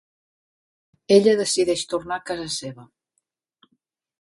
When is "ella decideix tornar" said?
1.17-2.17